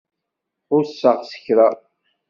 [0.77, 1.67] Ḥusseɣ s kra.